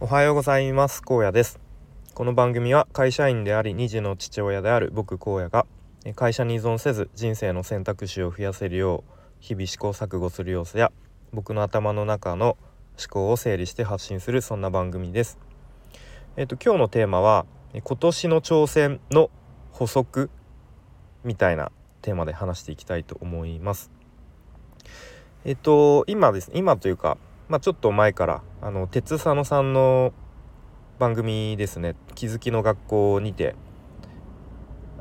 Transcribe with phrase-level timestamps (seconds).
[0.00, 1.02] おはようございます。
[1.02, 1.58] 高野です。
[2.14, 5.66] この番組は会社員であり2児の父親である僕荒野が
[6.14, 10.92] 会社に依存せず人生の選択肢を増やせるよう日々試行錯誤する様子や
[11.32, 12.56] 僕の頭の中の
[12.96, 15.36] 思考を整理して発信するそんな番組です。
[16.36, 17.44] えっ、と今日のテーマは
[17.74, 19.30] 今年の挑戦の
[19.72, 20.30] 補足
[21.24, 21.72] みたいな
[22.02, 23.90] テーマで話していきたいと思います。
[25.44, 27.18] えっ、と今ですね今というか
[27.48, 30.12] まあ、ちょっと前からあの鉄佐野さんの
[30.98, 33.54] 番組ですね「気づきの学校」にて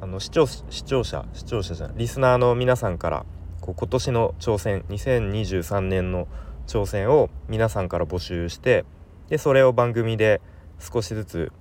[0.00, 3.26] あの視聴視聴者視聴者じゃないリスナーの皆さんから
[3.60, 6.28] こう今年の挑戦2023年の
[6.68, 8.84] 挑戦を皆さんから募集して
[9.28, 10.40] でそれを番組で
[10.78, 11.52] 少しずつ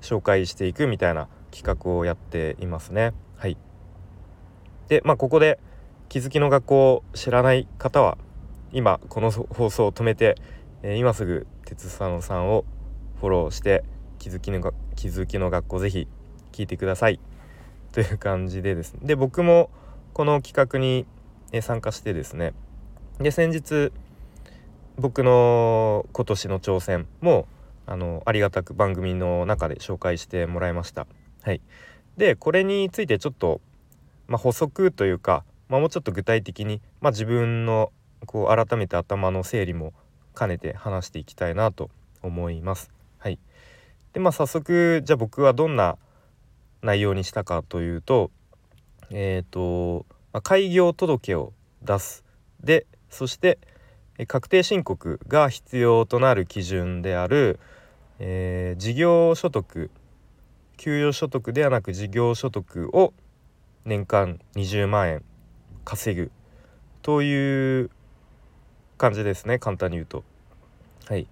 [0.00, 3.12] 紹介していくみたいな企画をやっていますね。
[3.36, 3.56] はい、
[4.86, 5.58] でまあここで
[6.08, 8.16] 気づきの学校を知らない方は
[8.72, 10.36] 今この放送を止めて、
[10.82, 12.64] えー、今すぐ鉄佐野さんを
[13.20, 13.84] フォローして
[14.18, 14.60] 気づきの
[14.96, 16.08] 気づきの学校ぜひ
[16.52, 17.20] 聞いてください。
[17.92, 19.00] という感じでですね。
[19.02, 19.70] で僕も
[20.12, 21.06] この企画に
[21.60, 22.54] 参加してですね。
[23.18, 23.92] で先日
[24.96, 27.48] 僕の今年の挑戦も
[27.86, 31.06] あのありがたく番組の中で紹介してもらいました。
[31.42, 31.60] はい、
[32.16, 33.60] でこれについてちょっと、
[34.28, 37.90] まあ、補足というか、まあ、もうちょっと具体的に、まあ、自分の
[38.26, 39.92] こう改めて頭の整理も
[40.38, 41.90] 兼ねて話していきたいなと
[42.22, 42.90] 思います。
[43.18, 43.38] はい、
[44.12, 45.96] でまあ早速じゃあ僕はどんな
[46.82, 48.30] 内容にしたかというと
[49.10, 52.24] えっ、ー、と、まあ、開業届を出す
[52.62, 53.58] でそして
[54.26, 57.58] 確定申告が必要となる基準である、
[58.18, 59.90] えー、事業所得
[60.76, 63.12] 給与所得ではなく事業所得を
[63.84, 65.24] 年間20万円
[65.84, 66.30] 稼ぐ
[67.02, 67.90] という
[69.00, 70.22] 感じですね簡単に言うと。
[71.06, 71.26] はい。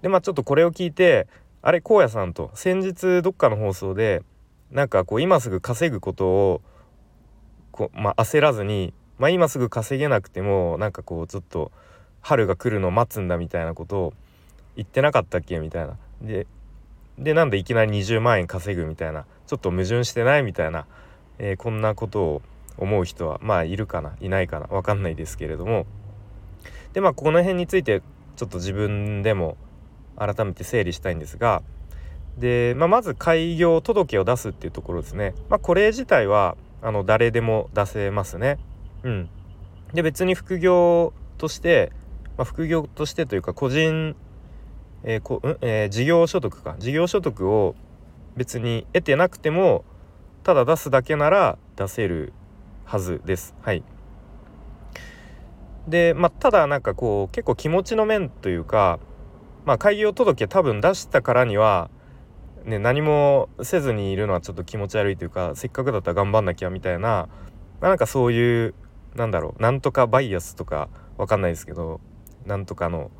[0.00, 1.26] でまあちょっとこれを聞いて
[1.60, 4.22] あれ荒野さんと先日どっかの放送で
[4.70, 6.62] なんかこう今すぐ稼ぐことを
[7.72, 11.72] こう、まあ、焦らずに、まあ、今すぐ稼げなくてもなんかこうちょっと
[12.20, 14.14] 春が来るのを待つんだみたいなことを
[14.76, 15.58] 言ってなかったっけ？
[15.58, 15.98] みたいな。
[16.22, 16.46] で
[17.18, 19.26] でなんでいきなり20万円稼ぐみたいな。
[19.46, 20.86] ちょっと矛盾してないみたいな、
[21.38, 22.42] えー、こんなことを
[22.78, 24.16] 思う人はまあいるかな？
[24.20, 24.68] いないかな？
[24.68, 25.86] 分かんないですけれども。
[26.92, 28.02] でまあこの辺について
[28.36, 29.56] ちょっと自分でも
[30.16, 31.62] 改めて整理したいんですが
[32.38, 38.58] で、まあ、まず開業届を出すっていうところですね、まあ、これ自体はあの誰でも出せますね。
[39.02, 39.28] うん、
[39.92, 41.92] で別に副業として、
[42.36, 44.16] まあ、副業としてというか個人、
[45.04, 47.74] えーこんえー、事業所得か事業所得を
[48.36, 49.84] 別に得てなくても
[50.42, 52.32] ただ出すだけなら出せる
[52.84, 53.54] はずです。
[53.62, 53.82] はい。
[55.90, 58.98] で、まあ、ただなんかこう結構気持ちの面というか、
[59.64, 61.90] まあ、開業届多分出したからには、
[62.64, 67.28] ね、何もせずにいるのはちょっと気持ち悪いというかせっかくだったら頑張んなきゃみたいな、ま
[67.82, 68.74] あ、なんかそういう
[69.14, 72.00] なんだろうなんとかバイアスとかわかんないですけど
[72.46, 73.10] なんとかの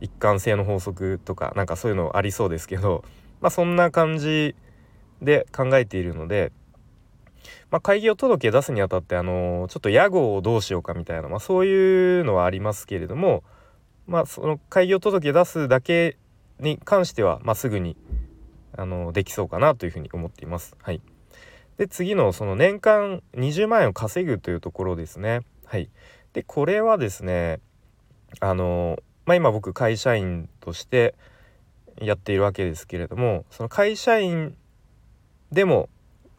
[0.00, 3.04] 一貫性の法則とかなんかそういうのありそうですけど、
[3.40, 4.54] まあ、そんな感じ
[5.20, 6.52] で考えているので
[7.70, 13.42] まあ、開業届け出すにあたってあのちょっと屋号をどうしようかみたいな、まあ、そういうのはありますけれども、
[14.06, 16.16] まあ、その開業届け出すだけ
[16.60, 17.96] に関しては、まあ、すぐに
[18.76, 20.76] あのできそうかなというふうに思っています。
[20.80, 21.00] はい、
[21.76, 25.40] で次のその年間20万円を稼ぐというところですね。
[25.64, 25.90] はい、
[26.32, 27.60] でこれはですね
[28.40, 31.14] あの、まあ、今僕会社員として
[32.00, 34.56] やっているわけですけれどもその会社員
[35.52, 35.88] でも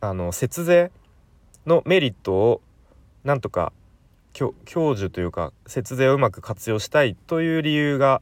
[0.00, 0.90] あの節税
[1.66, 2.60] のメリットを
[3.24, 3.72] なんとか
[4.32, 4.52] 享
[4.92, 8.20] 受というか節税をうまく活用したいという理由が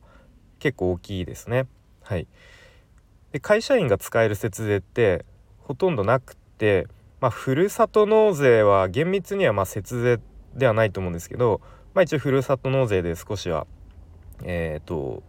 [0.61, 1.67] 結構大きいですね。
[2.03, 2.27] はい、
[3.33, 5.25] で会社員が使える節税って
[5.59, 6.87] ほとんどなくて、
[7.21, 10.21] まあ、ふるさと納税は厳密にはま節税
[10.55, 11.61] ではないと思うんですけど、
[11.95, 13.67] まあ、一応ふるさと納税で少しは
[14.45, 15.23] えっ、ー、と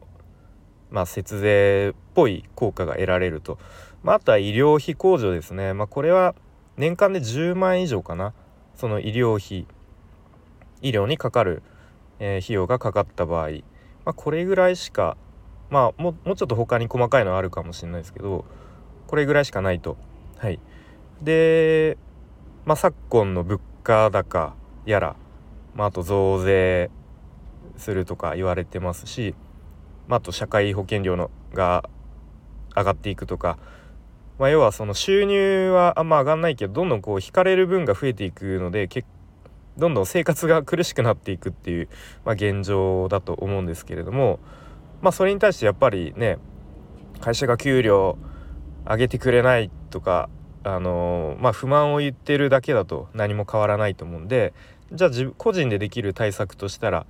[0.91, 3.57] まあ、節税っぽい効果が得られると、
[4.03, 6.35] まあ、あとは医療費控除ですね、まあ、これは
[6.77, 8.33] 年間で10万円以上かな。
[8.75, 9.65] その医療費
[10.81, 11.63] 医療にかかる、
[12.19, 13.57] えー、費用がかかった場合、ま
[14.07, 15.17] あ、これぐらいしか
[15.69, 18.45] まあももうちょっと他に細かいのあるかもしれないですけど
[19.07, 19.97] これぐらいしかないと。
[20.37, 20.59] はい、
[21.21, 21.97] で、
[22.65, 24.53] まあ、昨今の物価高
[24.85, 25.15] やら、
[25.73, 26.91] まあ、あと増税
[27.77, 29.33] するとか言われてますし、
[30.07, 31.89] まあ、と社会保険料のが
[32.75, 33.57] 上がっていくとか。
[34.37, 38.89] まあ、要はその収入はあんま上がんないけどどんどんこう引かれる分が増えていくので
[39.77, 41.89] どんどん生活が苦しくなっていくっていう、
[42.23, 44.39] まあ、現状だと思うんですけれども、
[45.01, 46.37] まあ、それに対してやっぱりね
[47.19, 48.17] 会社が給料
[48.85, 50.29] 上げてくれないとか
[50.63, 54.53] あのまあ不満を言ってるだけだと何も変わらないと思うんで
[54.91, 57.05] じゃあ自個人でできる対策としたら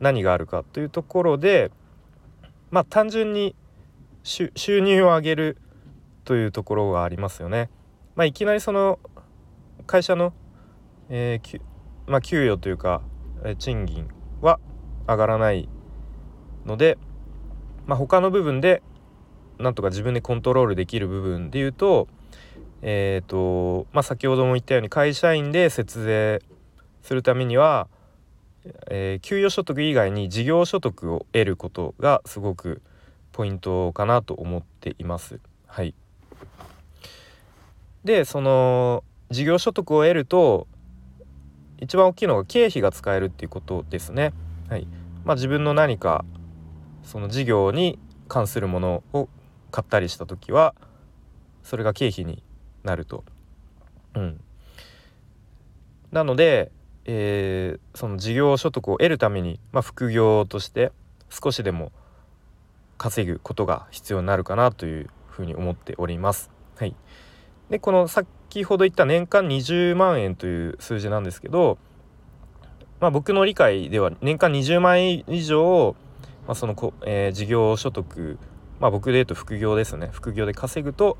[0.00, 1.70] 何があるかというところで
[2.70, 3.54] まあ単純に
[4.22, 4.50] 収
[4.80, 5.56] 入を上げる
[6.24, 7.70] というところがありますよね。
[8.14, 8.98] まあ、いきなりその
[9.86, 10.32] 会社の、
[11.08, 11.60] えー
[12.06, 13.02] まあ、給与というか、
[13.44, 14.08] え賃金
[14.40, 14.60] は
[15.08, 15.68] 上がらない
[16.66, 16.98] ので、
[17.86, 18.82] まあ、他の部分で
[19.58, 22.08] なんとか自分でコントロールできる部分で言うと,、
[22.82, 26.42] えーとまあ、先ほども言ったように会社員で節税
[27.02, 27.88] するためには、
[28.88, 32.82] えー、給与所得以外に事業所得を得ることがすごく
[33.32, 35.40] ポイントかなと思っています。
[35.66, 35.94] はい、
[38.04, 40.66] でその事業所得を得ると
[41.78, 44.32] 一番大きいのが経費が使えるっていうことですね。
[44.68, 44.86] はい
[45.24, 46.24] まあ、自分の何か
[47.02, 47.98] その事業に
[48.28, 49.28] 関するものを
[49.70, 50.74] 買ったりした時は
[51.62, 52.42] それが経費に
[52.82, 53.24] なると。
[54.14, 54.40] うん、
[56.10, 56.72] なので、
[57.12, 60.92] えー、その事業所得を得るために、まあ、副業として
[61.28, 61.90] 少しでも
[62.98, 66.50] 稼ぐことが必要になるかなというふうに思っております。
[66.76, 66.94] はい、
[67.68, 71.78] でこの先ほど言った年間20万円という数字なんですけど、
[73.00, 75.96] まあ、僕の理解では年間20万円以上、
[76.46, 78.38] まあ、そのこ、えー、事業所得
[78.78, 81.18] まあ僕で言うと副業ですね副業で稼ぐと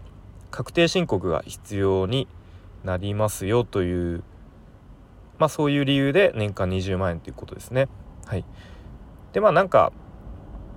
[0.53, 2.29] 確定申告が必要に
[2.85, 4.23] なりますよという
[5.41, 7.89] まあそういう理由で年間20万円ということですね。
[8.27, 8.45] はい、
[9.33, 9.91] でまあなんか、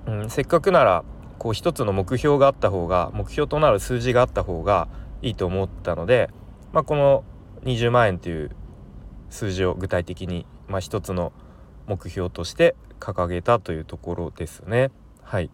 [0.07, 1.03] うん、せっかくなら
[1.37, 4.87] こう一つの目標があった方が目標となる数字があった方が
[5.21, 6.29] いいと思ったので、
[6.71, 7.25] まあ、この
[7.63, 8.55] 20万円という
[9.29, 11.33] 数字を具体的に、まあ、一つの
[11.85, 14.91] 目標として掲げたというところですね。
[15.21, 15.51] はい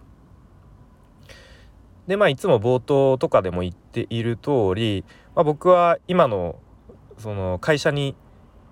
[2.08, 5.04] でまあいつも冒頭とかでも言っている通り、
[5.36, 6.60] まあ、僕は今の
[7.18, 8.16] その会社に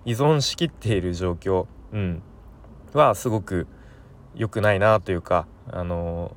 [0.08, 2.24] 依存しきっている状況、うん、
[2.94, 3.68] はすごく
[4.36, 6.36] 良くないなというか、あの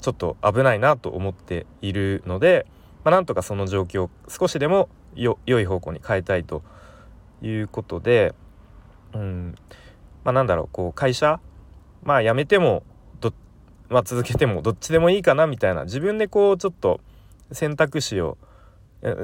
[0.00, 2.66] ちょっと危ないなと思っているので、
[3.04, 6.62] まあ、なんとかその状況を少しでも良い方向に変えたいと
[7.42, 8.34] いうことで、
[9.12, 9.54] うん
[10.24, 11.38] まあ、なんだろうこう会社
[12.02, 12.82] まあ辞めても
[13.90, 17.00] まあ、続けてもどっちでもいいかなみたいな自分でこうちょっと
[17.50, 18.38] 選択肢を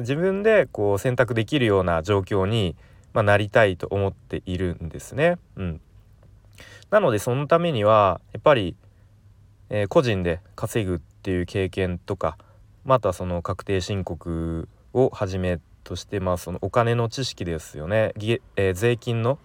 [0.00, 2.74] 自分でこう選択できるような状況に、
[3.16, 5.38] まあ、なりたいと思っているんですね。
[5.56, 5.80] うん、
[6.90, 8.76] なのでそのためにはやっぱり、
[9.70, 12.36] えー、個人で稼ぐっていう経験とか
[12.84, 18.12] またその確定申告をはじめとしてまあそのお金の知識ですよね、
[18.56, 19.38] えー、税金の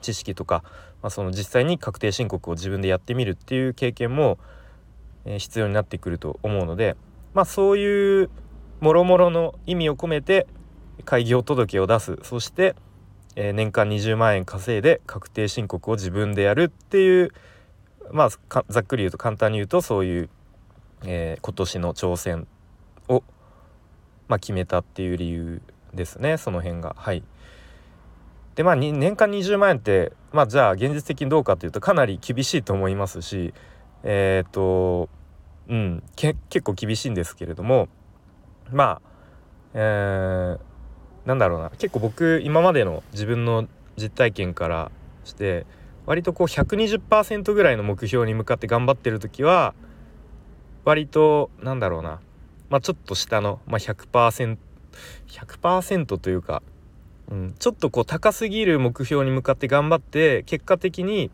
[0.00, 0.64] 知識とか、
[1.02, 4.38] まあ、その実際に確定申告を自分でやってみるっていう経験も、
[5.26, 6.96] えー、必要になってくると思うので、
[7.34, 8.30] まあ、そういう
[8.80, 10.46] もろもろの意味を込めて
[11.02, 12.18] 開業届を出す。
[12.22, 12.74] そして、
[13.36, 17.30] えー、年間20万円稼いで確定申告を自分でやるっていう
[18.12, 20.30] まあざっくり言うと簡単に言うとそういう、
[21.04, 22.46] えー、今年の挑戦
[23.08, 23.22] を、
[24.28, 25.62] まあ、決めたっていう理由
[25.94, 26.36] ですね。
[26.36, 26.94] その辺が。
[26.98, 27.22] はい。
[28.56, 33.54] でまあ年間20万円ってまあじゃあ現実的にどうかというとかなり厳しいと思いますし
[34.02, 35.08] えっ、と
[35.68, 36.02] うん。
[36.16, 37.88] 結構厳しいんですけれども
[38.72, 39.10] まあ
[39.72, 40.60] えー、
[41.30, 41.70] なんだろうな。
[41.70, 44.90] 結構僕今までの自分の実体験から
[45.24, 45.64] して
[46.06, 49.74] 割とこう120%ぐらいの目標に向かって頑張ってる時は
[50.84, 52.20] 割となんだろうな。
[52.68, 54.56] まあちょっと下の、まあ100%、
[55.28, 56.62] 100%というか
[57.30, 61.30] うん、ちょっとこう高すぎる目標に向かって頑張って結果的に、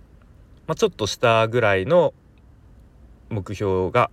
[0.67, 2.13] まあ、ちょっと下ぐらいの
[3.31, 4.11] 目標が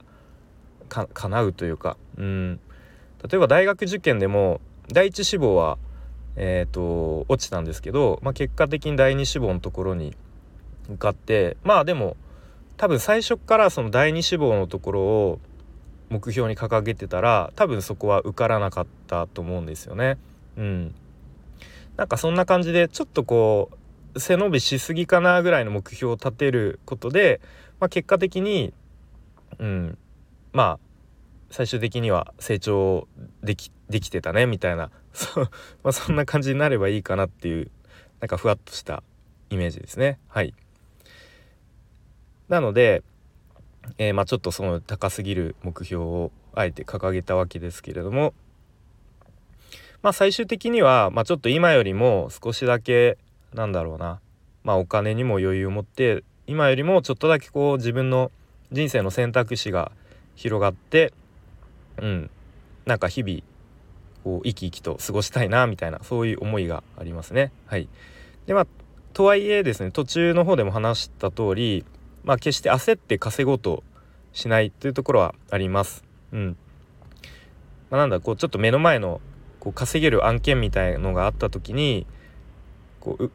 [0.87, 2.59] か叶うというか、うん、
[3.29, 4.61] 例えば大学受験でも
[4.91, 5.77] 第一志望は、
[6.35, 10.15] えーと、落ちたんですけど、まあ、結果的に第二志望のところに
[10.89, 12.17] 向かってまあでも
[12.77, 15.39] 多分最初からその第二志望のところを
[16.09, 20.17] 目標に掲げてたら多分そこは受からなかったと思うんですよね。
[20.57, 20.95] うん、
[21.97, 23.71] なんかそんな感じでちょっとこ
[24.13, 27.41] う背伸びしすぎかなぐらいの目標を立てることで、
[27.79, 28.73] まあ、結果的に、
[29.59, 29.97] うん、
[30.51, 30.79] まあ
[31.53, 33.07] 最終的には成長
[33.43, 34.89] できできてたねみたいな。
[35.13, 35.41] そ,
[35.85, 37.69] まあ、そんな感じになればいいかなっていう
[38.21, 39.03] なんかふわっとした
[39.51, 40.17] イメージですね。
[40.29, 40.55] はい。
[42.49, 43.03] なので、
[43.99, 48.33] えー、まあ、ちょっとその高すぎる目標をあえて掲げたわけですけれども
[50.01, 53.17] まあ最終的には、まあ、ちょっと今よりも少しだけ
[53.53, 54.19] なんだろうな、
[54.63, 58.31] まあ、お金にも余裕を持って今よりもちょっとだけこう自分の
[58.71, 59.91] 人生の選択肢が
[60.35, 61.13] 広がって
[62.01, 62.29] うん
[62.85, 63.41] なんか日々
[64.23, 67.51] こう生き生きと過ごしたいなみたいなそういう思いがありますね。
[67.65, 67.87] はい、
[68.45, 68.67] でまあ
[69.13, 71.85] とはいえですね途中の方でも話した通り
[72.23, 73.83] まあ決して焦って稼ごうと
[74.31, 76.03] しないというところはあります。
[76.31, 76.57] うん
[77.89, 79.21] まあ、なんだこうちょっと目の前の
[79.59, 82.07] こう稼げる案件みたいのがあった時に
[82.99, 83.31] こう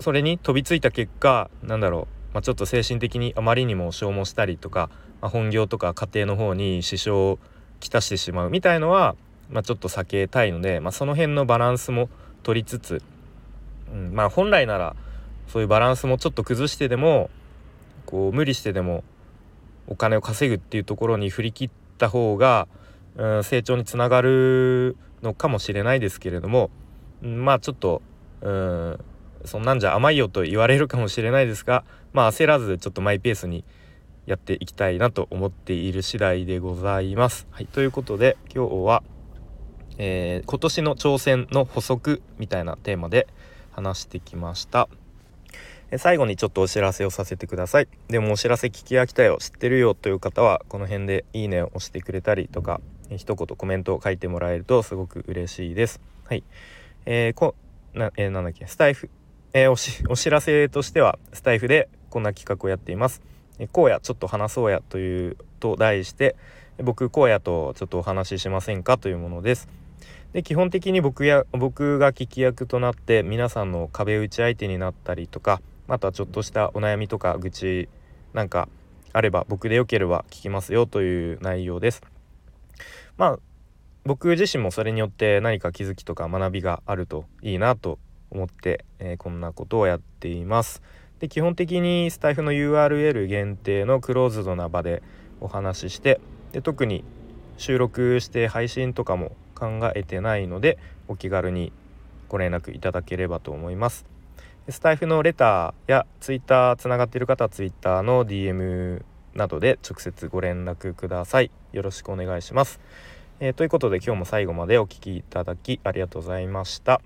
[0.00, 7.38] それに飛びついた結果なんだろう、まあ、ちょっと精神的にあまりにも消耗したりとか、まあ、本業とか家庭の方に支障を
[7.80, 9.16] きたしてしまうみたいのは、
[9.50, 12.08] まあ、ちょっと避けたいので、まあ、その辺のバランスも
[12.42, 13.02] 取りつつ、
[13.92, 14.96] うん、まあ本来なら
[15.48, 17.30] そういうバランスもちょっと崩してでも
[18.06, 19.04] こう無理してでも
[19.86, 22.68] お金を稼ぐっていうところに振り切った方が、
[23.16, 26.70] うん、成長につながるのかもしれないですけれども、
[27.22, 28.02] うん、まあちょっと
[28.40, 29.04] うん
[29.44, 33.64] そんなんじゃ甘いよと言われるかもしれないですがまあ焦らずちょっとマイペースに
[34.26, 37.46] やっていきたいなと思っている次第でございます。
[37.50, 39.02] はい、ということで今日は、
[39.98, 43.26] えー、今年の挑戦の補足みたいなテーマで
[43.72, 44.88] 話してきました。
[45.98, 47.88] 最後にちょっとお知らせをさせてください。
[48.08, 52.80] でもお知らせ聞き飽きたよ、知ってるよという方はこの辺でいいねを押してくれたりとか、
[53.16, 56.00] 一言コメントを書いてもらえるとすごく嬉しいです。
[56.26, 56.44] はい。
[57.06, 57.56] えー、こ
[57.92, 59.10] な、えー、なんだっけ、スタイフ、
[59.52, 63.20] えー、おし、お知らせとしては、スタイフでこんな企画をやっています。
[63.72, 66.36] 荒野ちょっと話そうやというと題して、
[66.82, 69.68] 僕荒野とちょっとお話ししませんかというものです。
[70.32, 77.88] で基本的に僕や僕が聞き役となって皆さんの壁打ち相手になったりとかまたちょっとしたお悩みとか愚痴
[78.32, 78.68] なんか
[79.12, 82.02] あれば僕でよければ聞きますよという内容です。
[83.16, 83.38] まあ
[84.04, 87.98] 僕自身もそれによって何か気づきとか学びがあるといいなと
[88.30, 90.80] 思って、えー、こんなことをやっています。
[91.20, 95.02] で基本的にスタイフの URL 限定のクローズドな場で
[95.40, 96.20] お話しして
[96.52, 97.04] で特に
[97.58, 101.72] 収録して配信とかも考えてないのでお気軽に
[102.28, 104.06] ご連絡いただければと思います。
[104.68, 109.02] スタイフのレターや Twitter つながっている方は Twitter の DM
[109.34, 111.50] などで直接ご連絡ください。
[111.72, 112.80] よろしくお願いします。
[113.40, 117.00] えー、ということで今日も最後までお聴きいただきありがとうございました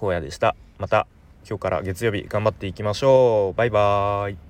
[0.00, 1.08] 荒野でしたまた
[1.48, 3.56] 今日から月曜日頑張っていきましょう。
[3.56, 4.45] バイバーイ。